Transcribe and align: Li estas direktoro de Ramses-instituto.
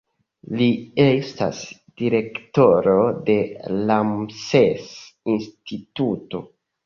Li 0.59 0.67
estas 1.01 1.59
direktoro 2.01 2.95
de 3.27 3.35
Ramses-instituto. 3.89 6.43